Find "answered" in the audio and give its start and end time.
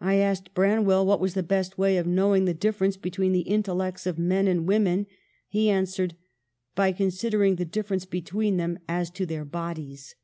5.68-6.16